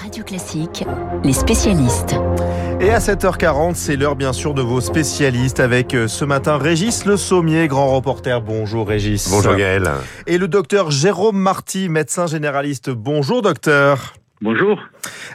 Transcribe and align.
Radio 0.00 0.24
Classique, 0.24 0.84
les 1.24 1.32
spécialistes. 1.32 2.14
Et 2.80 2.90
à 2.90 3.00
7h40, 3.00 3.74
c'est 3.74 3.96
l'heure 3.96 4.16
bien 4.16 4.32
sûr 4.32 4.54
de 4.54 4.62
vos 4.62 4.80
spécialistes 4.80 5.60
avec 5.60 5.94
euh, 5.94 6.08
ce 6.08 6.24
matin 6.24 6.56
Régis 6.56 7.04
Le 7.04 7.18
Sommier, 7.18 7.68
grand 7.68 7.94
reporter. 7.94 8.40
Bonjour 8.40 8.88
Régis. 8.88 9.28
Bonjour 9.28 9.54
Gaël. 9.54 9.90
Et 10.26 10.38
le 10.38 10.48
docteur 10.48 10.90
Jérôme 10.90 11.36
Marty, 11.36 11.90
médecin 11.90 12.26
généraliste. 12.26 12.88
Bonjour 12.88 13.42
docteur. 13.42 14.14
Bonjour. 14.40 14.78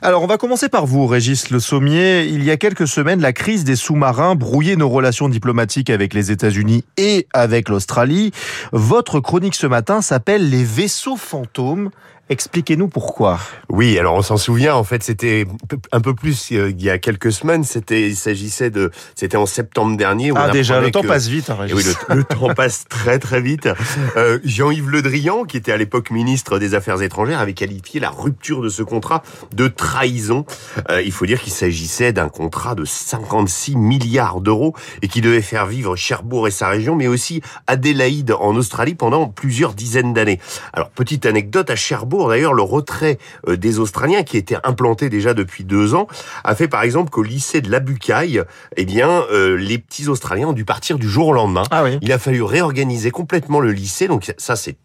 Alors, 0.02 0.24
on 0.24 0.28
va 0.28 0.38
commencer 0.38 0.68
par 0.68 0.88
vous, 0.88 1.06
Régis 1.06 1.52
Le 1.52 1.60
Sommier. 1.60 2.26
Il 2.26 2.44
y 2.44 2.50
a 2.50 2.58
quelques 2.58 2.88
semaines, 2.88 3.22
la 3.22 3.34
crise 3.34 3.64
des 3.64 3.76
sous-marins 3.76 4.34
brouillait 4.34 4.78
nos 4.78 4.90
relations 4.90 5.30
diplomatiques 5.30 5.92
avec 5.92 6.16
les 6.16 6.32
États-Unis 6.32 6.84
et 6.98 7.28
avec 7.34 7.70
l'Australie. 7.70 8.32
Votre 8.72 9.20
chronique 9.20 9.54
ce 9.54 9.68
matin 9.68 10.02
s'appelle 10.02 10.50
Les 10.50 10.64
vaisseaux 10.64 11.18
fantômes. 11.18 11.92
Expliquez-nous 12.28 12.88
pourquoi. 12.88 13.40
Oui, 13.70 14.00
alors 14.00 14.16
on 14.16 14.24
s'en 14.24 14.38
souvient. 14.38 14.74
En 14.74 14.84
fait, 14.84 15.04
c'était 15.04 15.46
un 15.92 16.02
peu 16.02 16.16
plus 16.16 16.52
euh, 16.54 16.72
il 16.72 16.82
y 16.82 16.90
a 16.90 16.98
quelques 16.98 17.32
semaines. 17.32 17.64
C'était, 17.64 18.08
il 18.10 18.16
s'agissait 18.16 18.72
de, 18.72 18.90
c'était 19.14 19.38
en 19.38 19.46
septembre 19.46 19.96
dernier. 19.96 20.32
ah 20.36 20.50
déjà, 20.50 20.82
le 20.82 20.90
temps 20.90 21.04
passe 21.04 21.28
vite. 21.28 21.52
Hein, 21.52 21.68
oui, 21.72 21.84
le, 22.10 22.24
temps 22.24 22.52
passe 22.56 22.86
très 22.90 23.20
très 23.20 23.42
vite. 23.42 23.70
Euh, 24.18 24.40
Jean-Yves 24.44 24.90
Le 24.90 25.04
Drian, 25.04 25.44
qui 25.44 25.58
était 25.58 25.72
à 25.72 25.78
l'époque 25.78 26.10
ministre 26.10 26.58
des 26.58 26.74
Affaires 26.74 27.00
étrangères, 27.04 27.40
avait 27.40 27.54
qualifié 27.54 28.00
la 28.00 28.10
rupture 28.10 28.64
de 28.64 28.70
ce 28.70 28.82
contrat 28.82 29.22
de 29.54 29.68
trahison. 29.68 30.48
Euh, 30.90 31.04
il 31.04 31.12
faut 31.12 31.28
dire 31.28 31.40
qu'il 31.40 31.54
s'agissait 31.54 32.12
d'un 32.12 32.30
contrat 32.30 32.74
de 32.74 32.86
56 32.86 33.76
milliards 33.76 34.42
d'euros 34.42 34.74
et 35.04 35.08
qui 35.08 35.22
devait 35.22 35.44
faire 35.44 35.68
vivre 35.68 35.96
Cherbourg 35.96 36.48
et 36.48 36.52
sa 36.52 36.70
région, 36.70 36.96
mais 36.96 37.06
aussi 37.06 37.42
Adélaïde 37.68 38.32
en 38.32 38.56
Australie 38.56 38.96
pendant 38.96 39.28
plusieurs 39.28 39.76
dizaines 39.76 40.14
d'années. 40.14 40.40
Alors 40.74 40.90
petite 40.90 41.28
anecdote 41.28 41.70
à 41.70 41.76
Cherbourg 41.76 42.15
D'ailleurs, 42.30 42.54
le 42.54 42.62
retrait 42.62 43.18
euh, 43.48 43.58
des 43.58 43.80
Australiens, 43.80 44.24
qui 44.24 44.38
étaient 44.38 44.58
implantés 44.64 45.10
déjà 45.10 45.34
depuis 45.34 45.64
deux 45.64 45.94
ans, 45.94 46.08
a 46.44 46.56
fait 46.56 46.68
par 46.68 46.84
exemple 46.84 47.10
qu'au 47.10 47.24
lycée 47.24 47.62
de 47.62 47.70
l'Abucaille, 47.70 48.42
eh 48.78 48.86
bien, 48.86 49.24
euh, 49.32 49.56
les 49.56 49.78
petits 49.78 50.08
Australiens 50.08 50.50
ont 50.50 50.54
dû 50.54 50.66
partir 50.66 50.98
du 50.98 51.10
jour 51.10 51.28
au 51.28 51.34
lendemain. 51.34 51.64
Ah 51.72 51.84
oui. 51.84 51.98
Il 52.02 52.12
a 52.12 52.20
fallu 52.20 52.42
réorganiser 52.42 53.12
complètement 53.12 53.60
le 53.60 53.72
lycée. 53.72 54.08
Donc 54.08 54.34
ça, 54.38 54.56
c'est 54.56 54.78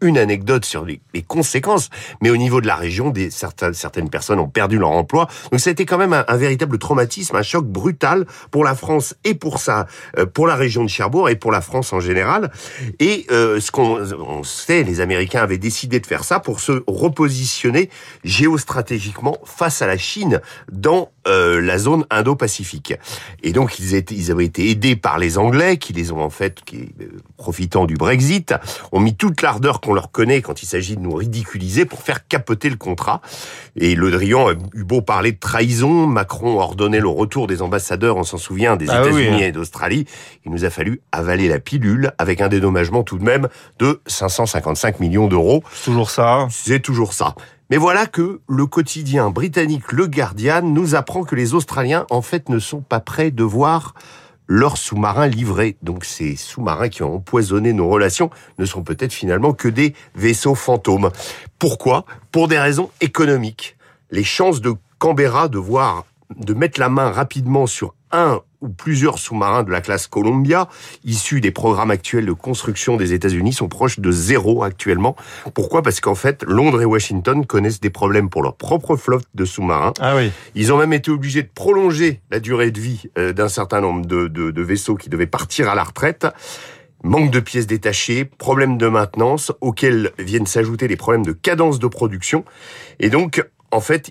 une 0.00 0.18
anecdote 0.18 0.64
sur 0.64 0.84
les, 0.84 1.00
conséquences, 1.26 1.90
mais 2.22 2.30
au 2.30 2.36
niveau 2.36 2.60
de 2.60 2.66
la 2.66 2.76
région, 2.76 3.10
des, 3.10 3.30
certaines, 3.30 3.74
certaines 3.74 4.10
personnes 4.10 4.38
ont 4.38 4.48
perdu 4.48 4.78
leur 4.78 4.90
emploi. 4.90 5.28
Donc 5.50 5.60
ça 5.60 5.70
a 5.70 5.72
été 5.72 5.86
quand 5.86 5.98
même 5.98 6.12
un, 6.12 6.36
véritable 6.36 6.78
traumatisme, 6.78 7.36
un 7.36 7.42
choc 7.42 7.66
brutal 7.66 8.26
pour 8.50 8.64
la 8.64 8.74
France 8.74 9.14
et 9.24 9.34
pour 9.34 9.58
ça, 9.58 9.86
euh, 10.18 10.26
pour 10.26 10.46
la 10.46 10.56
région 10.56 10.82
de 10.82 10.88
Cherbourg 10.88 11.28
et 11.28 11.36
pour 11.36 11.52
la 11.52 11.60
France 11.60 11.92
en 11.92 12.00
général. 12.00 12.50
Et 12.98 13.26
euh, 13.30 13.60
ce 13.60 13.70
qu'on 13.70 14.00
on 14.12 14.42
sait, 14.42 14.82
les 14.82 15.00
Américains 15.00 15.42
avaient 15.42 15.58
décidé 15.58 16.00
de 16.00 16.06
faire 16.06 16.24
ça 16.24 16.40
pour 16.40 16.60
se 16.60 16.82
repositionner 16.86 17.90
géostratégiquement 18.24 19.36
face 19.44 19.82
à 19.82 19.86
la 19.86 19.98
Chine 19.98 20.40
dans 20.72 21.10
euh, 21.28 21.60
la 21.60 21.78
zone 21.78 22.06
Indo-Pacifique. 22.10 22.94
Et 23.42 23.52
donc 23.52 23.78
ils, 23.78 23.94
étaient, 23.94 24.14
ils 24.14 24.30
avaient 24.30 24.46
été 24.46 24.70
aidés 24.70 24.96
par 24.96 25.18
les 25.18 25.36
Anglais, 25.36 25.76
qui 25.76 25.92
les 25.92 26.12
ont 26.12 26.22
en 26.22 26.30
fait, 26.30 26.60
qui, 26.64 26.94
profitant 27.36 27.84
du 27.84 27.94
Brexit, 27.94 28.54
ont 28.92 29.00
mis 29.00 29.14
toute 29.14 29.42
l'ardeur 29.42 29.80
on 29.90 29.94
leur 29.94 30.10
connaît 30.10 30.40
quand 30.40 30.62
il 30.62 30.66
s'agit 30.66 30.96
de 30.96 31.00
nous 31.00 31.14
ridiculiser 31.14 31.84
pour 31.84 32.02
faire 32.02 32.26
capoter 32.26 32.70
le 32.70 32.76
contrat. 32.76 33.20
Et 33.76 33.94
Le 33.96 34.10
Drian 34.10 34.48
a 34.48 34.52
eu 34.74 34.84
beau 34.84 35.02
parler 35.02 35.32
de 35.32 35.38
trahison, 35.38 36.06
Macron 36.06 36.60
a 36.60 36.62
ordonné 36.62 37.00
le 37.00 37.08
retour 37.08 37.48
des 37.48 37.60
ambassadeurs, 37.60 38.16
on 38.16 38.22
s'en 38.22 38.38
souvient, 38.38 38.76
des 38.76 38.88
ah 38.88 39.02
États-Unis 39.02 39.42
hein. 39.42 39.46
et 39.48 39.52
d'Australie. 39.52 40.06
Il 40.44 40.52
nous 40.52 40.64
a 40.64 40.70
fallu 40.70 41.00
avaler 41.10 41.48
la 41.48 41.58
pilule 41.58 42.12
avec 42.18 42.40
un 42.40 42.48
dédommagement 42.48 43.02
tout 43.02 43.18
de 43.18 43.24
même 43.24 43.48
de 43.78 44.00
555 44.06 45.00
millions 45.00 45.26
d'euros. 45.26 45.64
Toujours 45.84 46.10
ça. 46.10 46.46
C'est 46.50 46.80
toujours 46.80 47.12
ça. 47.12 47.34
Mais 47.70 47.76
voilà 47.76 48.06
que 48.06 48.40
le 48.48 48.66
quotidien 48.66 49.30
britannique 49.30 49.92
Le 49.92 50.08
Guardian 50.08 50.62
nous 50.62 50.96
apprend 50.96 51.22
que 51.22 51.36
les 51.36 51.54
Australiens, 51.54 52.04
en 52.10 52.20
fait, 52.20 52.48
ne 52.48 52.58
sont 52.58 52.80
pas 52.80 52.98
prêts 52.98 53.30
de 53.30 53.44
voir 53.44 53.94
leurs 54.48 54.76
sous-marins 54.76 55.28
livrés. 55.28 55.76
Donc 55.80 56.04
ces 56.04 56.34
sous-marins 56.34 56.88
qui 56.88 57.04
ont 57.04 57.14
empoisonné 57.14 57.72
nos 57.72 57.88
relations 57.88 58.30
ne 58.58 58.64
sont 58.64 58.82
peut-être 58.82 59.12
finalement 59.12 59.52
que 59.52 59.68
des 59.68 59.94
vaisseaux 60.16 60.56
fantômes. 60.56 61.10
Pourquoi? 61.60 62.04
Pour 62.32 62.48
des 62.48 62.58
raisons 62.58 62.90
économiques. 63.00 63.76
Les 64.10 64.24
chances 64.24 64.60
de 64.60 64.74
Canberra 64.98 65.46
de 65.46 65.58
voir, 65.58 66.04
de 66.36 66.52
mettre 66.52 66.80
la 66.80 66.88
main 66.88 67.12
rapidement 67.12 67.68
sur 67.68 67.94
un 68.10 68.40
ou 68.60 68.68
plusieurs 68.68 69.18
sous-marins 69.18 69.62
de 69.62 69.70
la 69.70 69.80
classe 69.80 70.06
Columbia, 70.06 70.68
issus 71.04 71.40
des 71.40 71.50
programmes 71.50 71.90
actuels 71.90 72.26
de 72.26 72.32
construction 72.32 72.96
des 72.96 73.12
États-Unis, 73.12 73.52
sont 73.52 73.68
proches 73.68 74.00
de 74.00 74.10
zéro 74.10 74.62
actuellement. 74.62 75.16
Pourquoi? 75.54 75.82
Parce 75.82 76.00
qu'en 76.00 76.14
fait, 76.14 76.44
Londres 76.44 76.82
et 76.82 76.84
Washington 76.84 77.46
connaissent 77.46 77.80
des 77.80 77.90
problèmes 77.90 78.28
pour 78.28 78.42
leur 78.42 78.56
propre 78.56 78.96
flotte 78.96 79.26
de 79.34 79.44
sous-marins. 79.44 79.92
Ah 80.00 80.16
oui. 80.16 80.30
Ils 80.54 80.72
ont 80.72 80.78
même 80.78 80.92
été 80.92 81.10
obligés 81.10 81.42
de 81.42 81.50
prolonger 81.54 82.20
la 82.30 82.40
durée 82.40 82.70
de 82.70 82.80
vie 82.80 83.04
euh, 83.18 83.32
d'un 83.32 83.48
certain 83.48 83.80
nombre 83.80 84.06
de, 84.06 84.28
de, 84.28 84.50
de 84.50 84.62
vaisseaux 84.62 84.96
qui 84.96 85.08
devaient 85.08 85.26
partir 85.26 85.68
à 85.68 85.74
la 85.74 85.84
retraite 85.84 86.26
manque 87.02 87.30
de 87.30 87.40
pièces 87.40 87.66
détachées, 87.66 88.24
problèmes 88.24 88.76
de 88.76 88.86
maintenance, 88.86 89.52
auxquels 89.60 90.12
viennent 90.18 90.46
s'ajouter 90.46 90.86
des 90.86 90.96
problèmes 90.96 91.24
de 91.24 91.32
cadence 91.32 91.78
de 91.78 91.86
production. 91.86 92.44
Et 92.98 93.08
donc, 93.08 93.42
en 93.70 93.80
fait, 93.80 94.10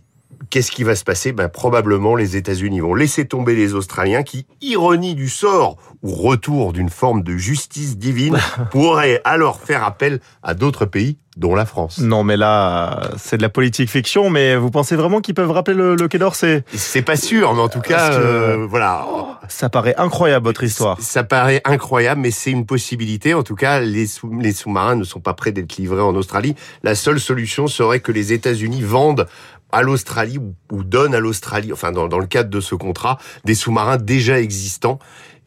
Qu'est-ce 0.49 0.71
qui 0.71 0.83
va 0.83 0.95
se 0.95 1.03
passer? 1.03 1.31
Ben, 1.31 1.47
Probablement 1.47 2.15
les 2.15 2.35
États-Unis 2.35 2.79
vont 2.79 2.95
laisser 2.95 3.27
tomber 3.27 3.55
les 3.55 3.75
Australiens 3.75 4.23
qui, 4.23 4.47
ironie 4.61 5.13
du 5.13 5.29
sort 5.29 5.77
ou 6.01 6.11
retour 6.11 6.73
d'une 6.73 6.89
forme 6.89 7.21
de 7.21 7.37
justice 7.37 7.97
divine, 7.97 8.37
pourraient 8.71 9.21
alors 9.25 9.59
faire 9.59 9.83
appel 9.83 10.19
à 10.41 10.55
d'autres 10.55 10.85
pays 10.85 11.17
dont 11.39 11.55
la 11.55 11.65
France. 11.65 11.99
Non, 11.99 12.23
mais 12.23 12.35
là, 12.35 13.11
c'est 13.17 13.37
de 13.37 13.41
la 13.41 13.49
politique 13.49 13.89
fiction, 13.89 14.29
mais 14.29 14.57
vous 14.57 14.69
pensez 14.69 14.97
vraiment 14.97 15.21
qu'ils 15.21 15.33
peuvent 15.33 15.51
rappeler 15.51 15.73
le, 15.73 15.95
Quai 16.09 16.19
d'Orsay 16.19 16.63
C'est 16.73 17.01
pas 17.01 17.15
sûr, 17.15 17.53
mais 17.53 17.61
en 17.61 17.69
tout 17.69 17.79
cas, 17.79 18.11
euh, 18.11 18.67
voilà. 18.69 19.07
ça 19.47 19.69
paraît 19.69 19.95
incroyable, 19.97 20.45
votre 20.45 20.63
histoire. 20.63 20.97
Ça 20.99 21.23
paraît 21.23 21.61
incroyable, 21.63 22.19
mais 22.19 22.31
c'est 22.31 22.51
une 22.51 22.65
possibilité. 22.65 23.33
En 23.33 23.43
tout 23.43 23.55
cas, 23.55 23.79
les, 23.79 24.05
sous, 24.05 24.37
les 24.37 24.51
sous-marins 24.51 24.97
ne 24.97 25.05
sont 25.05 25.21
pas 25.21 25.33
prêts 25.33 25.53
d'être 25.53 25.77
livrés 25.77 26.01
en 26.01 26.13
Australie. 26.13 26.55
La 26.83 26.93
seule 26.93 27.21
solution 27.21 27.67
serait 27.67 28.01
que 28.01 28.11
les 28.11 28.33
États-Unis 28.33 28.81
vendent 28.81 29.25
à 29.71 29.81
l'Australie 29.81 30.39
ou, 30.71 30.83
donne 30.83 31.15
à 31.15 31.19
l'Australie, 31.19 31.71
enfin 31.71 31.91
dans, 31.91 32.07
dans 32.07 32.19
le 32.19 32.25
cadre 32.25 32.49
de 32.49 32.59
ce 32.59 32.75
contrat, 32.75 33.17
des 33.45 33.55
sous-marins 33.55 33.97
déjà 33.97 34.39
existants 34.41 34.99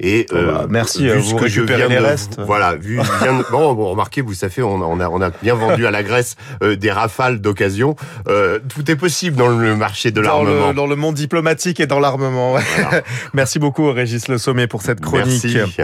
et 0.03 0.27
bah, 0.31 0.37
euh, 0.37 0.67
merci, 0.69 1.09
vu 1.09 1.19
vous 1.19 1.37
que 1.37 1.47
je 1.47 1.63
viens 1.63 1.89
les 1.89 1.99
restes. 1.99 2.41
Voilà, 2.45 2.75
vu 2.75 2.99
bon, 3.53 3.73
bon, 3.73 3.91
remarquez, 3.91 4.21
vous 4.21 4.35
savez, 4.35 4.63
on, 4.63 4.75
on, 4.75 5.01
a 5.01 5.09
on 5.09 5.21
a 5.21 5.31
bien 5.31 5.55
vendu 5.55 5.87
à 5.87 5.93
la 5.93 6.03
Grèce 6.03 6.37
euh, 6.63 6.75
des 6.75 6.91
rafales 6.91 7.41
d'occasion. 7.41 7.95
Euh, 8.29 8.59
tout 8.75 8.91
est 8.91 8.97
possible 8.97 9.37
dans 9.37 9.49
le 9.49 9.77
marché 9.77 10.11
de 10.11 10.21
l'armement. 10.21 10.75
Dans 10.75 10.87
le 10.87 10.97
monde 10.97 11.15
diplomatique 11.15 11.79
et 11.79 11.87
dans 11.87 12.01
l'armement. 12.01 12.57
merci 13.33 13.61
beaucoup, 13.61 13.93
Régis 13.93 14.27
Le 14.27 14.39
Sommet, 14.39 14.67
pour 14.67 14.83
cette 14.83 15.01
chronique. 15.01 15.45
Merci. 15.45 15.77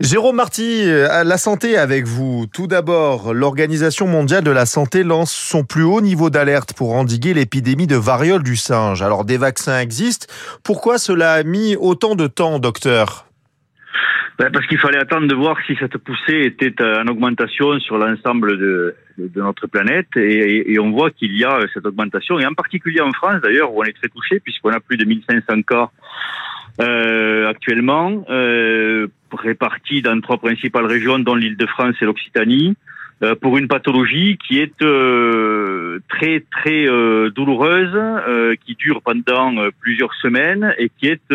Jérôme 0.00 0.36
Marty, 0.36 0.84
la 0.86 1.38
santé 1.38 1.78
avec 1.78 2.06
vous. 2.06 2.46
Tout 2.52 2.66
d'abord, 2.66 3.32
l'Organisation 3.32 4.08
mondiale 4.08 4.42
de 4.42 4.50
la 4.50 4.66
santé 4.66 5.04
lance 5.04 5.30
son 5.30 5.62
plus 5.62 5.84
haut 5.84 6.00
niveau 6.00 6.30
d'alerte 6.30 6.72
pour 6.72 6.94
endiguer 6.94 7.32
l'épidémie 7.32 7.86
de 7.86 7.96
variole 7.96 8.42
du 8.42 8.56
singe. 8.56 9.02
Alors, 9.02 9.24
des 9.24 9.36
vaccins 9.36 9.78
existent. 9.78 10.26
Pourquoi 10.64 10.98
cela 10.98 11.34
a 11.34 11.42
mis 11.44 11.76
autant 11.76 12.16
de 12.16 12.26
temps, 12.26 12.58
docteur? 12.58 13.26
Ben, 14.38 14.50
parce 14.50 14.66
qu'il 14.66 14.78
fallait 14.78 14.98
attendre 14.98 15.26
de 15.28 15.34
voir 15.34 15.56
si 15.66 15.76
cette 15.76 15.98
poussée 15.98 16.42
était 16.42 16.74
en 16.82 17.06
augmentation 17.06 17.78
sur 17.80 17.98
l'ensemble 17.98 18.58
de, 18.58 18.94
notre 19.36 19.66
planète. 19.66 20.08
Et, 20.16 20.78
on 20.78 20.90
voit 20.90 21.10
qu'il 21.10 21.36
y 21.36 21.44
a 21.44 21.60
cette 21.74 21.86
augmentation, 21.86 22.38
et 22.38 22.46
en 22.46 22.54
particulier 22.54 23.00
en 23.00 23.12
France 23.12 23.40
d'ailleurs, 23.42 23.72
où 23.72 23.80
on 23.80 23.84
est 23.84 23.92
très 23.92 24.08
touché, 24.08 24.40
puisqu'on 24.40 24.70
a 24.70 24.80
plus 24.80 24.96
de 24.96 25.04
1500 25.04 25.62
cas 25.62 25.90
euh, 26.80 27.48
actuellement, 27.48 28.24
euh, 28.30 29.06
répartis 29.32 30.02
dans 30.02 30.18
trois 30.20 30.38
principales 30.38 30.86
régions, 30.86 31.18
dont 31.18 31.34
l'île 31.34 31.56
de 31.56 31.66
France 31.66 31.94
et 32.00 32.06
l'Occitanie, 32.06 32.74
euh, 33.22 33.36
pour 33.36 33.56
une 33.56 33.68
pathologie 33.68 34.36
qui 34.48 34.58
est 34.58 34.82
euh, 34.82 36.00
très 36.08 36.44
très 36.50 36.88
euh, 36.88 37.30
douloureuse, 37.30 37.96
qui 38.64 38.74
dure 38.74 39.00
pendant 39.02 39.54
plusieurs 39.80 40.12
semaines 40.14 40.74
et 40.78 40.88
qui 40.88 41.06
est 41.06 41.32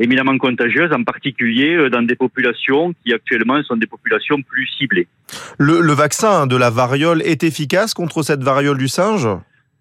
éminemment 0.00 0.38
contagieuse, 0.38 0.92
en 0.92 1.04
particulier 1.04 1.74
euh, 1.76 1.90
dans 1.90 2.02
des 2.02 2.16
populations 2.16 2.92
qui 3.04 3.12
actuellement 3.12 3.62
sont 3.62 3.76
des 3.76 3.86
populations 3.86 4.40
plus 4.42 4.66
ciblées. 4.78 5.06
Le, 5.58 5.80
le 5.80 5.92
vaccin 5.92 6.46
de 6.46 6.56
la 6.56 6.70
variole 6.70 7.22
est 7.22 7.44
efficace 7.44 7.94
contre 7.94 8.22
cette 8.22 8.42
variole 8.42 8.78
du 8.78 8.88
singe? 8.88 9.28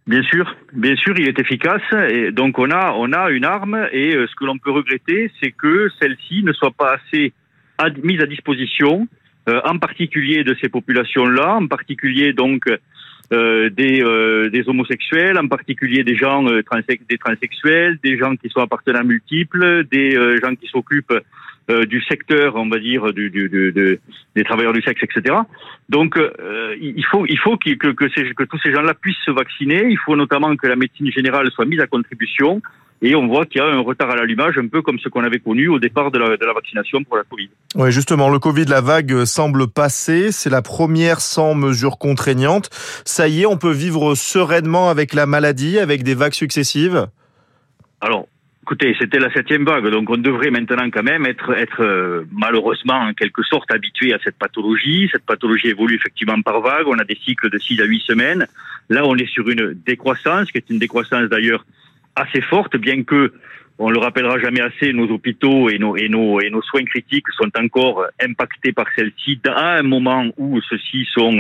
Bien 0.06 0.24
sûr, 0.24 0.56
bien 0.74 0.96
sûr, 0.96 1.14
il 1.18 1.28
est 1.28 1.40
efficace. 1.40 1.88
Et 2.10 2.32
donc 2.32 2.60
on 2.60 2.70
a, 2.72 2.94
on 2.98 3.14
a 3.14 3.30
une 3.30 3.46
arme. 3.46 3.88
Et 3.92 4.16
euh, 4.16 4.28
ce 4.28 4.36
que 4.36 4.46
l'on 4.46 4.58
peut 4.58 4.72
regretter, 4.72 5.32
c'est 5.42 5.52
que 5.52 5.90
celle-ci 6.00 6.44
ne 6.44 6.54
soit 6.54 6.72
pas 6.72 6.98
assez 6.98 7.34
mise 8.04 8.22
à 8.22 8.26
disposition, 8.26 9.08
euh, 9.48 9.62
en 9.64 9.78
particulier 9.78 10.44
de 10.44 10.54
ces 10.62 10.68
populations-là, 10.68 11.56
en 11.56 11.68
particulier 11.68 12.34
donc 12.34 12.68
euh, 13.32 13.70
des, 13.70 14.02
euh, 14.02 14.50
des 14.50 14.68
homosexuels, 14.68 15.38
en 15.38 15.48
particulier 15.48 16.04
des 16.04 16.16
gens 16.16 16.48
euh, 16.48 16.64
des 17.08 17.18
transsexuels, 17.20 18.00
des 18.04 18.18
gens 18.18 18.36
qui 18.36 18.50
sont 18.50 18.60
appartenants 18.60 19.04
multiples, 19.04 19.84
des 19.92 20.12
gens 20.42 20.56
qui 20.56 20.68
s'occupent 20.68 21.14
du 21.88 22.02
secteur, 22.02 22.56
on 22.56 22.68
va 22.68 22.80
dire, 22.80 23.14
du, 23.14 23.30
du, 23.30 23.52
des 24.36 24.44
travailleurs 24.44 24.74
du 24.74 24.82
sexe, 24.82 25.04
etc. 25.04 25.36
Donc, 25.88 26.20
il 26.82 27.06
faut, 27.06 27.28
il 27.28 27.38
faut 27.38 27.58
que, 27.58 27.76
que, 27.76 27.90
que 27.90 28.44
tous 28.46 28.60
ces 28.64 28.74
gens-là 28.74 28.96
puissent 28.96 29.24
se 29.24 29.30
vacciner. 29.30 29.86
Il 29.88 30.00
faut 30.00 30.16
notamment 30.16 30.56
que 30.56 30.66
la 30.66 30.76
médecine 30.76 31.12
générale 31.12 31.52
soit 31.52 31.66
mise 31.66 31.80
à 31.80 31.86
contribution. 31.86 32.64
Et 33.02 33.16
on 33.16 33.28
voit 33.28 33.46
qu'il 33.46 33.62
y 33.62 33.64
a 33.64 33.68
un 33.68 33.80
retard 33.80 34.10
à 34.10 34.16
l'allumage, 34.16 34.58
un 34.58 34.68
peu 34.68 34.82
comme 34.82 35.00
ce 35.00 35.08
qu'on 35.08 35.24
avait 35.24 35.40
connu 35.40 35.70
au 35.70 35.80
départ 35.80 36.12
de 36.12 36.20
la, 36.20 36.36
de 36.36 36.46
la 36.46 36.54
vaccination 36.54 37.04
pour 37.04 37.16
la 37.16 37.24
Covid. 37.24 37.50
Oui, 37.76 37.92
justement, 37.92 38.30
le 38.30 38.40
Covid, 38.40 38.66
la 38.66 38.82
vague 38.82 39.24
semble 39.24 39.68
passer. 39.68 40.32
C'est 40.34 40.50
la 40.50 40.62
première 40.62 41.22
sans 41.22 41.56
mesures 41.56 41.98
contraignantes. 41.98 42.70
Ça 43.06 43.30
y 43.30 43.44
est, 43.44 43.46
on 43.46 43.58
peut 43.58 43.72
vivre 43.72 44.16
sereinement 44.16 44.90
avec 44.90 45.14
la 45.14 45.26
maladie, 45.26 45.80
avec 45.80 46.04
des 46.04 46.14
vagues 46.14 46.34
successives? 46.34 47.08
Alors, 48.02 48.28
écoutez, 48.64 48.96
c'était 49.00 49.20
la 49.20 49.32
septième 49.32 49.66
vague, 49.66 49.90
donc 49.90 50.10
on 50.10 50.18
devrait 50.18 50.52
maintenant 50.52 50.90
quand 50.92 51.04
même 51.04 51.26
être, 51.26 51.54
être 51.54 51.82
euh, 51.82 52.24
malheureusement 52.32 53.00
en 53.00 53.14
quelque 53.14 53.44
sorte 53.44 53.72
habitué 53.72 54.14
à 54.14 54.20
cette 54.24 54.38
pathologie. 54.38 55.10
Cette 55.12 55.26
pathologie 55.26 55.70
évolue 55.70 55.96
effectivement 55.96 56.42
par 56.42 56.62
vague. 56.62 56.88
On 56.88 57.00
a 57.00 57.04
des 57.04 57.18
cycles 57.26 57.50
de 57.50 57.58
6 57.58 57.82
à 57.82 57.86
8 57.86 58.02
semaines. 58.02 58.48
Là, 58.90 59.06
on 59.06 59.16
est 59.16 59.30
sur 59.30 59.48
une 59.50 59.74
décroissance, 59.86 60.52
qui 60.52 60.58
est 60.58 60.70
une 60.70 60.80
décroissance 60.80 61.30
d'ailleurs 61.30 61.66
assez 62.20 62.42
forte, 62.42 62.78
bien 62.78 63.04
que 63.04 63.32
on 63.82 63.90
le 63.90 63.98
rappellera 63.98 64.38
jamais 64.40 64.60
assez, 64.60 64.92
nos 64.92 65.08
hôpitaux 65.08 65.70
et 65.70 65.80
nos, 65.80 65.96
et 65.96 66.10
nos, 66.10 66.42
et 66.42 66.50
nos 66.50 66.62
soins 66.62 66.84
critiques 66.84 67.28
sont 67.38 67.50
encore 67.58 68.06
impactés 68.22 68.74
par 68.74 68.86
celle-ci 68.94 69.40
à 69.46 69.78
un 69.78 69.84
moment 69.84 70.26
où 70.38 70.60
ceux-ci 70.62 71.08
sont 71.14 71.40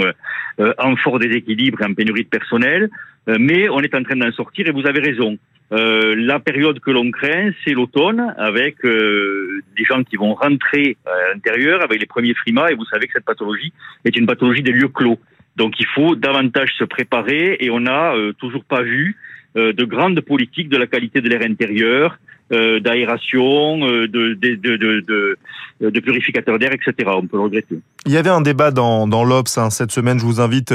euh, 0.59 0.73
en 0.77 0.95
fort 0.95 1.19
déséquilibre 1.19 1.81
et 1.81 1.85
en 1.85 1.93
pénurie 1.93 2.23
de 2.23 2.29
personnel. 2.29 2.89
Euh, 3.27 3.35
mais 3.37 3.67
on 3.67 3.81
est 3.81 3.93
en 3.93 4.03
train 4.03 4.15
d'en 4.15 4.31
sortir 4.31 4.67
et 4.67 4.71
vous 4.71 4.87
avez 4.87 5.01
raison. 5.01 5.37
Euh, 5.73 6.15
la 6.17 6.39
période 6.39 6.79
que 6.79 6.91
l'on 6.91 7.11
craint, 7.11 7.51
c'est 7.65 7.73
l'automne, 7.73 8.33
avec 8.37 8.77
des 8.83 9.83
gens 9.83 10.01
qui 10.05 10.15
vont 10.15 10.33
rentrer 10.33 10.95
à 11.05 11.33
l'intérieur 11.33 11.83
avec 11.83 11.99
les 11.99 12.07
premiers 12.07 12.33
frimas. 12.35 12.71
Et 12.71 12.75
vous 12.75 12.85
savez 12.85 13.07
que 13.07 13.13
cette 13.13 13.25
pathologie 13.25 13.73
est 14.05 14.15
une 14.15 14.25
pathologie 14.25 14.63
des 14.63 14.71
lieux 14.71 14.87
clos. 14.87 15.19
Donc 15.59 15.79
il 15.79 15.85
faut 15.93 16.15
davantage 16.15 16.69
se 16.79 16.85
préparer 16.85 17.57
et 17.59 17.69
on 17.69 17.81
n'a 17.81 18.13
toujours 18.39 18.63
pas 18.63 18.81
vu 18.81 19.17
euh, 19.57 19.73
de 19.73 19.83
grandes 19.83 20.21
politiques 20.21 20.69
de 20.69 20.77
la 20.77 20.85
qualité 20.85 21.21
de 21.21 21.27
l'air 21.27 21.41
intérieur, 21.41 22.19
euh, 22.51 22.79
d'aération, 22.79 23.79
euh, 23.83 24.07
de, 24.07 24.35
de, 24.35 24.55
de, 24.55 25.35
de, 25.81 25.99
purificateurs 26.01 26.59
d'air, 26.59 26.71
etc. 26.71 27.09
On 27.15 27.25
peut 27.25 27.37
le 27.37 27.43
regretter. 27.43 27.79
Il 28.05 28.11
y 28.11 28.17
avait 28.17 28.29
un 28.29 28.41
débat 28.41 28.69
dans, 28.69 29.07
dans 29.07 29.23
l'Obs 29.23 29.57
hein, 29.57 29.71
cette 29.71 29.91
semaine, 29.91 30.19
je 30.19 30.25
vous 30.25 30.39
invite 30.39 30.71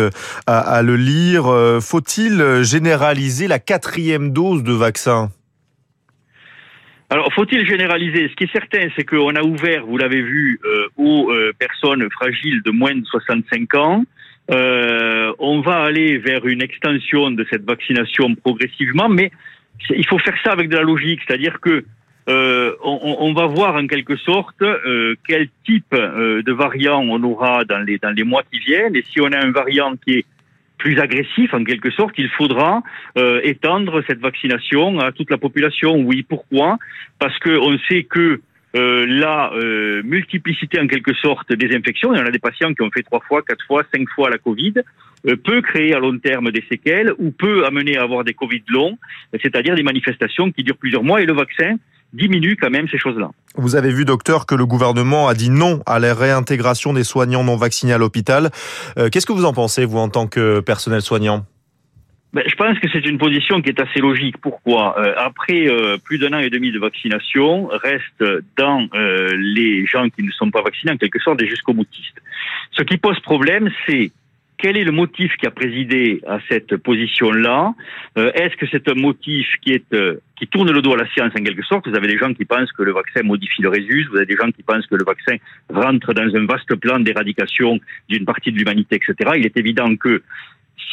à, 0.49 0.59
à 0.59 0.83
le 0.83 0.97
lire. 0.97 1.45
Faut-il 1.81 2.65
généraliser 2.65 3.47
la 3.47 3.61
quatrième 3.61 4.33
dose 4.33 4.65
de 4.65 4.73
vaccin? 4.73 5.29
Alors, 7.11 7.33
faut-il 7.33 7.65
généraliser? 7.65 8.29
Ce 8.29 8.35
qui 8.35 8.45
est 8.45 8.53
certain, 8.53 8.89
c'est 8.97 9.05
qu'on 9.05 9.37
a 9.37 9.43
ouvert, 9.43 9.87
vous 9.87 9.99
l'avez 9.99 10.21
vu, 10.21 10.59
aux 10.97 11.33
personnes 11.61 12.09
fragiles 12.11 12.61
de 12.65 12.73
moins 12.73 12.97
de 12.97 13.05
65 13.05 13.75
ans. 13.77 14.05
Euh, 14.51 15.33
on 15.39 15.61
va 15.61 15.83
aller 15.83 16.19
vers 16.19 16.47
une 16.47 16.63
extension 16.63 17.31
de 17.31 17.47
cette 17.51 17.65
vaccination 17.65 18.35
progressivement, 18.35 19.09
mais 19.09 19.31
il 19.91 20.07
faut 20.07 20.19
faire 20.19 20.37
ça 20.45 20.53
avec 20.53 20.69
de 20.69 20.77
la 20.77 20.83
logique, 20.83 21.21
c'est-à-dire 21.27 21.61
que 21.61 21.85
euh, 22.27 22.75
on, 22.83 23.35
va 23.35 23.47
voir 23.47 23.75
en 23.77 23.87
quelque 23.87 24.17
sorte 24.17 24.63
euh, 24.63 25.15
quel 25.29 25.49
type 25.67 25.93
euh, 25.93 26.43
de 26.43 26.53
variant 26.53 27.03
on 27.03 27.23
aura 27.23 27.67
dans 27.67 27.81
les 27.81 27.99
dans 27.99 28.13
les 28.13 28.25
mois 28.25 28.43
qui 28.51 28.61
viennent, 28.61 28.97
et 28.97 29.05
si 29.11 29.21
on 29.21 29.27
a 29.27 29.39
un 29.39 29.51
variant 29.51 29.95
qui 29.97 30.19
est 30.19 30.25
plus 30.79 30.99
agressif 30.99 31.53
en 31.53 31.65
quelque 31.65 31.91
sorte, 31.91 32.15
il 32.19 32.29
faudra 32.31 32.83
euh, 33.19 33.41
étendre 33.45 34.03
cette 34.07 34.21
vaccination 34.21 34.99
à 35.01 35.13
toute 35.13 35.31
la 35.31 35.39
population. 35.39 35.97
Oui, 35.97 36.23
pourquoi? 36.23 36.79
Parce 37.19 37.39
que 37.39 37.51
on 37.51 37.79
sait 37.89 38.05
que 38.05 38.41
euh, 38.77 39.07
la 39.07 39.53
euh, 39.53 40.03
multiplicité 40.03 40.81
en 40.81 40.89
quelque 40.89 41.15
sorte 41.15 41.53
des 41.53 41.77
infections, 41.77 42.13
il 42.13 42.19
y 42.19 42.21
en 42.21 42.27
a 42.27 42.31
des 42.33 42.41
patients 42.41 42.75
qui 42.75 42.83
ont 42.83 42.91
fait 42.91 43.03
trois 43.03 43.21
fois, 43.21 43.43
quatre 43.43 43.65
fois, 43.67 43.85
cinq 43.95 44.09
fois 44.11 44.31
la 44.31 44.39
Covid, 44.39 44.75
euh, 45.29 45.37
peut 45.37 45.63
créer 45.63 45.95
à 45.95 46.01
long 46.01 46.19
terme 46.19 46.51
des 46.51 46.65
séquelles 46.69 47.13
ou 47.19 47.31
peut 47.31 47.65
amener 47.65 47.97
à 47.97 48.03
avoir 48.03 48.25
des 48.25 48.35
Covid 48.35 48.63
longs, 48.69 48.99
c'est-à-dire 49.41 49.77
des 49.77 49.85
manifestations 49.85 50.51
qui 50.51 50.65
durent 50.65 50.77
plusieurs 50.77 51.05
mois 51.05 51.23
et 51.23 51.27
le 51.27 51.35
vaccin 51.35 51.77
diminue 52.13 52.57
quand 52.57 52.71
même 52.71 52.89
ces 52.89 52.99
choses-là. 52.99 53.31
Vous 53.57 53.77
avez 53.77 53.93
vu, 53.93 54.05
docteur, 54.05 54.47
que 54.47 54.57
le 54.57 54.67
gouvernement 54.67 55.29
a 55.29 55.35
dit 55.35 55.51
non 55.51 55.81
à 55.87 56.01
la 56.01 56.15
réintégration 56.15 56.93
des 56.93 57.05
soignants 57.05 57.45
non 57.45 57.57
vaccinés 57.57 57.93
à 57.93 57.99
l'hôpital. 57.99 58.51
Qu'est-ce 59.11 59.27
que 59.27 59.33
vous 59.33 59.45
en 59.45 59.53
pensez, 59.53 59.85
vous, 59.85 59.99
en 59.99 60.09
tant 60.09 60.29
que 60.29 60.61
personnel 60.61 61.01
soignant? 61.01 61.45
Ben, 62.35 62.43
je 62.49 62.55
pense 62.57 62.77
que 62.81 62.89
c'est 62.93 63.07
une 63.07 63.17
position 63.17 63.63
qui 63.63 63.69
est 63.69 63.81
assez 63.81 64.01
logique. 64.01 64.39
Pourquoi? 64.39 64.99
Euh, 64.99 65.15
Après 65.17 65.69
euh, 65.69 65.97
plus 65.99 66.19
d'un 66.19 66.33
an 66.33 66.41
et 66.41 66.51
demi 66.51 66.73
de 66.73 66.81
vaccination, 66.81 67.69
restent 67.69 68.25
dans 68.59 68.89
euh, 68.95 69.31
les 69.39 69.87
gens 69.87 70.09
qui 70.11 70.25
ne 70.25 70.33
sont 70.33 70.51
pas 70.51 70.63
vaccinés 70.63 70.93
en 70.93 70.97
quelque 70.97 71.21
sorte 71.21 71.39
des 71.39 71.47
jusqu'au 71.47 71.75
boutistes. 71.75 72.21
Ce 72.73 72.83
qui 72.83 72.97
pose 72.97 73.21
problème, 73.21 73.71
c'est 73.87 74.11
quel 74.59 74.77
est 74.77 74.83
le 74.83 74.91
motif 74.91 75.37
qui 75.37 75.47
a 75.47 75.53
présidé 75.53 76.23
à 76.27 76.39
cette 76.49 76.77
position-là? 76.77 77.75
Est-ce 78.17 78.57
que 78.57 78.67
c'est 78.71 78.89
un 78.89 78.95
motif 78.95 79.47
qui 79.61 79.73
est 79.73 79.95
qui 80.37 80.47
tourne 80.47 80.71
le 80.71 80.81
dos 80.81 80.95
à 80.95 80.97
la 80.97 81.09
science 81.09 81.33
en 81.39 81.43
quelque 81.43 81.65
sorte? 81.65 81.87
Vous 81.89 81.97
avez 81.97 82.07
des 82.07 82.17
gens 82.17 82.33
qui 82.33 82.45
pensent 82.45 82.73
que 82.73 82.83
le 82.83 82.93
vaccin 82.93 83.23
modifie 83.25 83.63
le 83.63 83.69
résus, 83.69 84.07
vous 84.11 84.17
avez 84.17 84.27
des 84.27 84.37
gens 84.37 84.51
qui 84.53 84.63
pensent 84.63 84.87
que 84.87 84.95
le 84.95 85.05
vaccin 85.05 85.37
rentre 85.69 86.15
dans 86.15 86.35
un 86.35 86.47
vaste 86.47 86.75
plan 86.77 86.99
d'éradication 87.01 87.79
d'une 88.09 88.25
partie 88.25 88.53
de 88.53 88.59
l'humanité, 88.59 88.97
etc. 88.97 89.33
Il 89.37 89.45
est 89.45 89.57
évident 89.57 89.95
que 89.97 90.23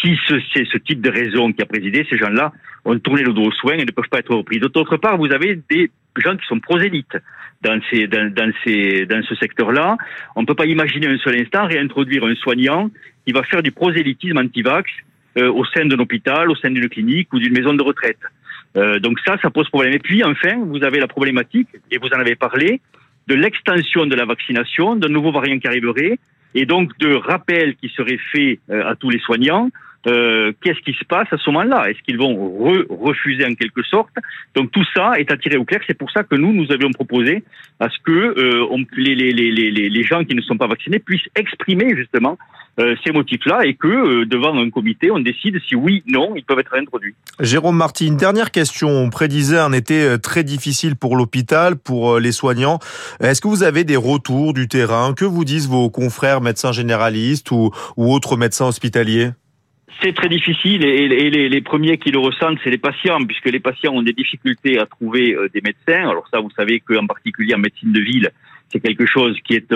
si 0.01 0.18
c'est 0.28 0.66
ce 0.66 0.78
type 0.78 1.01
de 1.01 1.10
raison 1.10 1.51
qui 1.51 1.62
a 1.62 1.66
présidé, 1.66 2.06
ces 2.10 2.18
gens-là 2.18 2.51
ont 2.86 2.98
tourné 3.00 3.24
le 3.24 3.33
dos 3.33 3.44
aux 3.44 3.51
soins 3.51 3.75
et 3.75 3.86
ne 3.86 3.92
peuvent 3.92 4.10
pas 4.10 4.19
être 4.19 4.36
repris. 4.36 4.60
D'autre 4.60 4.98
part, 4.98 5.18
vous 5.18 5.31
avez 5.31 5.60
des 5.69 5.92
gens 6.18 6.36
qui 6.36 6.45
sont 6.48 6.60
prosélytes 6.60 7.18
dans, 7.62 7.80
ces, 7.89 8.07
dans, 8.07 8.51
ces, 8.63 9.06
dans 9.06 9.24
ce 9.24 9.36
secteur-là. 9.36 9.98
On 10.36 10.42
ne 10.42 10.48
peut 10.48 10.56
pas 10.56 10.66
imaginer 10.66 11.07
un 11.07 11.18
seul 11.18 11.39
instant 11.39 11.68
réintroduire 11.68 12.24
un 12.25 12.36
soignant 12.36 12.89
qui 13.25 13.33
va 13.33 13.44
faire 13.44 13.62
du 13.62 13.72
prosélytisme 13.72 14.38
anti-vax 14.38 14.89
euh, 15.38 15.51
au 15.51 15.63
sein 15.66 15.86
d'un 15.86 16.00
hôpital, 16.00 16.50
au 16.50 16.56
sein 16.56 16.72
d'une 16.72 16.89
clinique 16.89 17.31
ou 17.34 17.39
d'une 17.39 17.54
maison 17.54 17.74
de 17.74 17.84
retraite. 17.84 18.19
Euh, 18.77 19.00
donc 19.00 19.19
ça, 19.25 19.38
ça 19.42 19.50
pose 19.50 19.69
problème. 19.69 19.94
Et 19.94 20.00
puis 20.00 20.24
enfin, 20.24 20.57
vous 20.66 20.84
avez 20.84 21.00
la 21.00 21.07
problématique, 21.07 21.69
et 21.92 21.98
vous 21.98 22.07
en 22.07 22.19
avez 22.19 22.36
parlé, 22.36 22.81
de 23.27 23.36
l'extension 23.36 24.06
de 24.07 24.16
la 24.16 24.25
vaccination, 24.25 24.95
d'un 24.95 25.10
nouveau 25.10 25.31
variant 25.31 25.60
qui 25.60 25.68
arriverait, 25.68 26.18
et 26.56 26.65
donc 26.65 26.98
de 27.00 27.13
rappel 27.15 27.75
qui 27.75 27.89
serait 27.89 28.19
fait 28.31 28.59
euh, 28.69 28.89
à 28.89 28.95
tous 28.95 29.09
les 29.09 29.19
soignants. 29.19 29.69
Euh, 30.07 30.51
qu'est-ce 30.63 30.80
qui 30.80 30.94
se 30.94 31.06
passe 31.06 31.27
à 31.31 31.38
ce 31.38 31.50
moment-là? 31.50 31.89
Est-ce 31.89 32.01
qu'ils 32.03 32.18
vont 32.18 32.36
refuser 32.89 33.45
en 33.45 33.53
quelque 33.53 33.83
sorte? 33.83 34.13
Donc 34.56 34.71
tout 34.71 34.86
ça 34.95 35.13
est 35.18 35.31
attiré 35.31 35.57
au 35.57 35.65
clair. 35.65 35.81
C'est 35.86 35.98
pour 35.98 36.12
ça 36.12 36.24
que 36.24 36.36
nous, 36.36 36.53
nous 36.53 36.71
avions 36.71 36.92
proposé 36.92 37.44
à 37.80 37.89
ce 37.89 37.98
que 38.03 38.12
euh, 38.12 38.86
les, 38.98 40.03
gens 40.03 40.24
qui 40.24 40.36
ne 40.36 40.42
sont 40.42 40.57
pas 40.57 40.68
vaccinés 40.68 41.00
puissent 41.00 41.30
exprimer 41.36 41.95
justement 41.95 42.38
euh, 42.80 42.95
ces 43.06 43.12
motifs-là 43.12 43.65
et 43.65 43.75
que 43.75 43.88
euh, 43.88 44.25
devant 44.25 44.57
un 44.57 44.69
comité, 44.69 45.12
on 45.12 45.19
décide 45.19 45.59
si 45.68 45.75
oui, 45.75 46.03
non, 46.07 46.33
ils 46.38 46.44
peuvent 46.44 46.59
être 46.59 46.74
introduits. 46.74 47.15
Jérôme 47.42 47.75
Martin, 47.75 48.06
une 48.06 48.15
dernière 48.15 48.50
question. 48.50 48.88
On 48.88 49.09
prédisait 49.09 49.60
un 49.60 49.74
été 49.74 50.01
euh, 50.01 50.17
très 50.17 50.46
difficile 50.46 50.96
pour 50.96 51.17
l'hôpital, 51.17 51.75
pour 51.75 52.17
les 52.17 52.31
soignants. 52.31 52.79
Est-ce 53.20 53.41
que 53.41 53.50
vous 53.50 53.63
avez 53.63 53.84
des 53.84 53.98
retours 53.98 54.53
du 54.53 54.70
terrain? 54.70 55.13
Que 55.13 55.25
vous 55.25 55.43
disent 55.43 55.67
vos 55.67 55.89
confrères 55.89 56.39
médecins 56.39 56.72
généralistes 56.72 57.51
ou 57.51 57.72
autres 57.98 58.38
médecins 58.38 58.67
hospitaliers? 58.67 59.31
C'est 60.01 60.13
très 60.13 60.29
difficile 60.29 60.83
et, 60.83 61.29
les, 61.29 61.62
premiers 61.62 61.98
qui 61.98 62.12
le 62.12 62.19
ressentent, 62.19 62.60
c'est 62.63 62.69
les 62.69 62.77
patients, 62.77 63.24
puisque 63.25 63.45
les 63.45 63.60
patients 63.60 63.93
ont 63.93 64.01
des 64.01 64.13
difficultés 64.13 64.79
à 64.79 64.86
trouver 64.86 65.36
des 65.53 65.62
médecins. 65.62 66.10
Alors 66.10 66.27
ça, 66.31 66.39
vous 66.39 66.51
savez 66.51 66.79
qu'en 66.79 67.05
particulier 67.05 67.53
en 67.55 67.60
médecine 67.60 67.91
de 67.91 68.00
ville, 68.00 68.29
c'est 68.69 68.79
quelque 68.79 69.05
chose 69.05 69.38
qui 69.43 69.55
est 69.55 69.74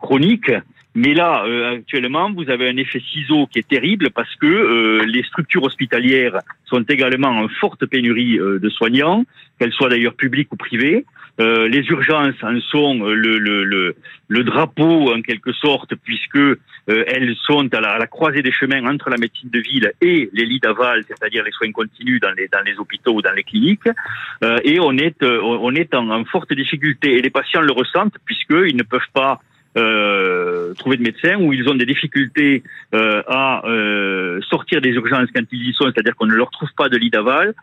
chronique. 0.00 0.50
Mais 0.96 1.12
là, 1.12 1.44
euh, 1.44 1.76
actuellement, 1.76 2.32
vous 2.32 2.48
avez 2.48 2.70
un 2.70 2.76
effet 2.78 3.02
ciseau 3.12 3.46
qui 3.48 3.58
est 3.58 3.68
terrible 3.68 4.08
parce 4.10 4.34
que 4.36 4.46
euh, 4.46 5.04
les 5.04 5.22
structures 5.24 5.62
hospitalières 5.62 6.38
sont 6.64 6.82
également 6.88 7.28
en 7.28 7.48
forte 7.48 7.84
pénurie 7.84 8.38
euh, 8.38 8.58
de 8.58 8.70
soignants, 8.70 9.24
qu'elles 9.58 9.74
soient 9.74 9.90
d'ailleurs 9.90 10.14
publiques 10.14 10.50
ou 10.54 10.56
privées. 10.56 11.04
les 11.38 11.84
urgences 11.90 12.42
en 12.42 12.58
sont 12.60 12.94
le, 13.04 13.38
le, 13.38 13.62
le, 13.64 13.94
le, 14.28 14.42
drapeau 14.42 15.12
en 15.14 15.20
quelque 15.20 15.52
sorte 15.52 15.94
puisque 16.02 16.46
elles 16.86 17.34
sont 17.48 17.68
à 17.74 17.80
la, 17.82 17.90
à 17.96 17.98
la, 17.98 18.06
croisée 18.06 18.40
des 18.40 18.52
chemins 18.52 18.82
entre 18.90 19.10
la 19.10 19.18
médecine 19.18 19.50
de 19.50 19.60
ville 19.60 19.92
et 20.00 20.30
les 20.32 20.46
lits 20.46 20.60
d'aval, 20.60 21.04
c'est-à-dire 21.06 21.44
les 21.44 21.52
soins 21.52 21.72
continus 21.72 22.20
dans 22.20 22.32
les, 22.38 22.48
dans 22.48 22.64
les 22.64 22.78
hôpitaux 22.78 23.14
ou 23.16 23.20
dans 23.20 23.36
les 23.40 23.44
cliniques. 23.44 23.90
et 24.64 24.80
on 24.80 24.96
est, 24.96 25.22
on 25.22 25.74
est 25.74 25.92
en 25.94 26.24
forte 26.24 26.54
difficulté. 26.54 27.08
Et 27.18 27.20
les 27.20 27.34
patients 27.38 27.60
le 27.60 27.72
ressentent 27.72 28.16
puisqu'ils 28.24 28.76
ne 28.82 28.86
peuvent 28.92 29.12
pas 29.12 29.40
euh, 29.76 30.74
trouver 30.74 30.96
de 30.96 31.02
médecins, 31.02 31.36
où 31.36 31.52
ils 31.52 31.68
ont 31.68 31.74
des 31.74 31.86
difficultés 31.86 32.62
euh, 32.94 33.22
à 33.26 33.66
euh, 33.66 34.40
sortir 34.48 34.80
des 34.80 34.90
urgences 34.90 35.28
quand 35.34 35.44
ils 35.52 35.68
y 35.68 35.72
sont, 35.72 35.84
c'est-à-dire 35.84 36.16
qu'on 36.16 36.26
ne 36.26 36.34
leur 36.34 36.50
trouve 36.50 36.70
pas 36.76 36.88
de 36.88 36.96
lit 36.96 37.10
d'aval, 37.10 37.54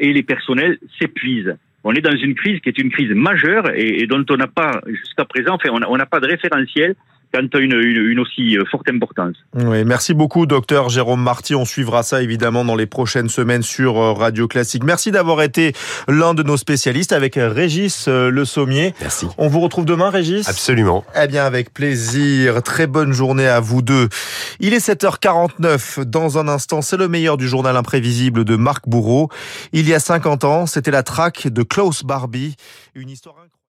et 0.00 0.12
les 0.12 0.22
personnels 0.22 0.78
s'épuisent. 0.98 1.56
On 1.82 1.94
est 1.94 2.02
dans 2.02 2.14
une 2.14 2.34
crise 2.34 2.60
qui 2.60 2.68
est 2.68 2.76
une 2.76 2.90
crise 2.90 3.10
majeure 3.14 3.70
et, 3.74 4.02
et 4.02 4.06
dont 4.06 4.22
on 4.28 4.36
n'a 4.36 4.46
pas 4.46 4.82
jusqu'à 4.86 5.24
présent, 5.24 5.54
enfin, 5.54 5.70
on 5.70 5.96
n'a 5.96 6.04
pas 6.04 6.20
de 6.20 6.26
référentiel 6.26 6.94
quand 7.32 7.58
une, 7.58 7.72
une, 7.72 8.10
une 8.10 8.20
aussi 8.20 8.56
euh, 8.56 8.64
forte 8.70 8.88
importance. 8.88 9.36
Oui, 9.54 9.84
merci 9.84 10.14
beaucoup, 10.14 10.46
docteur 10.46 10.88
Jérôme 10.88 11.22
Marty. 11.22 11.54
On 11.54 11.64
suivra 11.64 12.02
ça 12.02 12.22
évidemment 12.22 12.64
dans 12.64 12.76
les 12.76 12.86
prochaines 12.86 13.28
semaines 13.28 13.62
sur 13.62 13.98
euh, 13.98 14.12
Radio 14.12 14.48
Classique. 14.48 14.84
Merci 14.84 15.10
d'avoir 15.10 15.42
été 15.42 15.72
l'un 16.08 16.34
de 16.34 16.42
nos 16.42 16.56
spécialistes 16.56 17.12
avec 17.12 17.34
Régis 17.36 18.06
euh, 18.08 18.30
Le 18.30 18.44
Sommier. 18.44 18.94
Merci. 19.00 19.26
On 19.38 19.48
vous 19.48 19.60
retrouve 19.60 19.84
demain, 19.84 20.10
Régis? 20.10 20.48
Absolument. 20.48 21.04
Eh 21.20 21.26
bien, 21.26 21.44
avec 21.44 21.72
plaisir. 21.72 22.62
Très 22.62 22.86
bonne 22.86 23.12
journée 23.12 23.46
à 23.46 23.60
vous 23.60 23.82
deux. 23.82 24.08
Il 24.60 24.74
est 24.74 24.86
7h49. 24.86 26.04
Dans 26.04 26.38
un 26.38 26.48
instant, 26.48 26.82
c'est 26.82 26.96
le 26.96 27.08
meilleur 27.08 27.36
du 27.36 27.48
journal 27.48 27.76
imprévisible 27.76 28.44
de 28.44 28.56
Marc 28.56 28.88
Bourreau. 28.88 29.28
Il 29.72 29.88
y 29.88 29.94
a 29.94 30.00
50 30.00 30.44
ans, 30.44 30.66
c'était 30.66 30.90
la 30.90 31.02
traque 31.02 31.48
de 31.48 31.62
Klaus 31.62 32.04
Barbie. 32.04 32.56
Une 32.94 33.08
histoire 33.08 33.36
incroyable. 33.36 33.52